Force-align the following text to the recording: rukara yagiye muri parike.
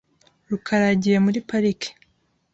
rukara 0.49 0.85
yagiye 0.91 1.17
muri 1.25 1.39
parike. 1.49 1.89